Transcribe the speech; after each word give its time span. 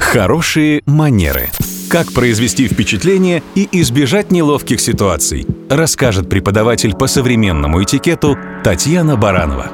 Хорошие 0.00 0.82
манеры. 0.86 1.50
Как 1.88 2.12
произвести 2.12 2.66
впечатление 2.66 3.44
и 3.54 3.68
избежать 3.80 4.32
неловких 4.32 4.80
ситуаций, 4.80 5.46
расскажет 5.68 6.28
преподаватель 6.28 6.96
по 6.96 7.06
современному 7.06 7.82
этикету 7.84 8.36
Татьяна 8.64 9.16
Баранова. 9.16 9.70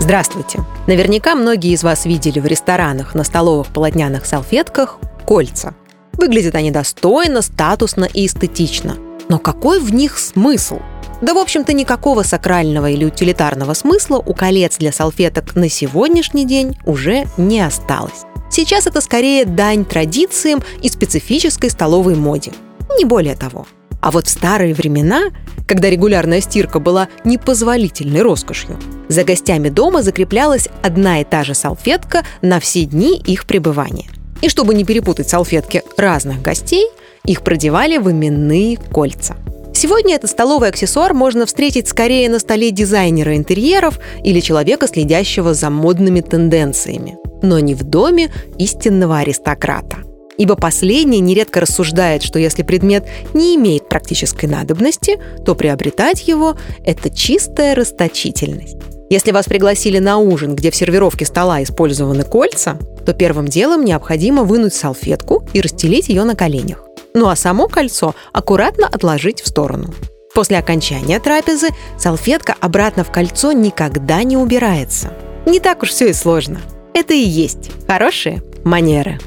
Здравствуйте! 0.00 0.60
Наверняка 0.86 1.36
многие 1.36 1.72
из 1.72 1.84
вас 1.84 2.04
видели 2.04 2.40
в 2.40 2.46
ресторанах 2.46 3.14
на 3.14 3.24
столовых 3.24 3.68
полотняных 3.68 4.26
салфетках 4.26 4.98
кольца. 5.24 5.74
Выглядят 6.14 6.54
они 6.54 6.70
достойно, 6.70 7.40
статусно 7.40 8.04
и 8.04 8.26
эстетично. 8.26 8.96
Но 9.28 9.38
какой 9.38 9.80
в 9.80 9.94
них 9.94 10.18
смысл? 10.18 10.80
Да, 11.20 11.34
в 11.34 11.38
общем-то, 11.38 11.72
никакого 11.72 12.22
сакрального 12.22 12.90
или 12.90 13.04
утилитарного 13.04 13.74
смысла 13.74 14.18
у 14.18 14.34
колец 14.34 14.76
для 14.78 14.92
салфеток 14.92 15.56
на 15.56 15.68
сегодняшний 15.68 16.44
день 16.44 16.76
уже 16.84 17.24
не 17.36 17.60
осталось. 17.60 18.24
Сейчас 18.50 18.86
это 18.86 19.00
скорее 19.00 19.44
дань 19.44 19.84
традициям 19.84 20.62
и 20.82 20.88
специфической 20.88 21.70
столовой 21.70 22.14
моде. 22.14 22.52
Не 22.98 23.04
более 23.04 23.36
того. 23.36 23.66
А 24.00 24.10
вот 24.10 24.26
в 24.26 24.30
старые 24.30 24.74
времена, 24.74 25.24
когда 25.66 25.90
регулярная 25.90 26.40
стирка 26.40 26.78
была 26.78 27.08
непозволительной 27.24 28.22
роскошью, 28.22 28.78
за 29.08 29.24
гостями 29.24 29.68
дома 29.68 30.02
закреплялась 30.02 30.68
одна 30.82 31.20
и 31.20 31.24
та 31.24 31.44
же 31.44 31.54
салфетка 31.54 32.24
на 32.42 32.60
все 32.60 32.84
дни 32.84 33.18
их 33.18 33.46
пребывания. 33.46 34.06
И 34.40 34.48
чтобы 34.48 34.74
не 34.74 34.84
перепутать 34.84 35.28
салфетки 35.28 35.82
разных 35.96 36.40
гостей, 36.42 36.86
их 37.24 37.42
продевали 37.42 37.98
в 37.98 38.10
именные 38.10 38.76
кольца– 38.76 39.36
Сегодня 39.78 40.16
этот 40.16 40.28
столовый 40.30 40.70
аксессуар 40.70 41.14
можно 41.14 41.46
встретить 41.46 41.86
скорее 41.86 42.28
на 42.28 42.40
столе 42.40 42.72
дизайнера 42.72 43.36
интерьеров 43.36 44.00
или 44.24 44.40
человека, 44.40 44.88
следящего 44.88 45.54
за 45.54 45.70
модными 45.70 46.20
тенденциями, 46.20 47.16
но 47.42 47.58
не 47.58 47.74
в 47.74 47.84
доме 47.84 48.30
истинного 48.58 49.18
аристократа. 49.18 49.98
Ибо 50.36 50.54
последний 50.54 51.20
нередко 51.20 51.60
рассуждает, 51.60 52.22
что 52.22 52.38
если 52.38 52.62
предмет 52.62 53.06
не 53.34 53.56
имеет 53.56 53.88
практической 53.88 54.46
надобности, 54.46 55.18
то 55.44 55.54
приобретать 55.54 56.28
его– 56.28 56.56
это 56.84 57.10
чистая 57.10 57.74
расточительность. 57.74 58.76
Если 59.10 59.32
вас 59.32 59.46
пригласили 59.46 59.98
на 59.98 60.18
ужин, 60.18 60.54
где 60.54 60.70
в 60.70 60.76
сервировке 60.76 61.24
стола 61.24 61.62
использованы 61.62 62.24
кольца, 62.24 62.78
то 63.04 63.14
первым 63.14 63.48
делом 63.48 63.84
необходимо 63.84 64.44
вынуть 64.44 64.74
салфетку 64.74 65.44
и 65.52 65.60
расстелить 65.60 66.08
ее 66.08 66.24
на 66.24 66.36
коленях 66.36 66.88
ну 67.18 67.28
а 67.28 67.36
само 67.36 67.68
кольцо 67.68 68.14
аккуратно 68.32 68.86
отложить 68.86 69.42
в 69.42 69.48
сторону. 69.48 69.92
После 70.34 70.58
окончания 70.58 71.18
трапезы 71.18 71.68
салфетка 71.98 72.54
обратно 72.60 73.02
в 73.02 73.10
кольцо 73.10 73.52
никогда 73.52 74.22
не 74.22 74.36
убирается. 74.36 75.12
Не 75.46 75.58
так 75.58 75.82
уж 75.82 75.90
все 75.90 76.10
и 76.10 76.12
сложно. 76.12 76.60
Это 76.98 77.14
и 77.14 77.20
есть 77.20 77.70
хорошие 77.86 78.42
манеры. 78.64 79.20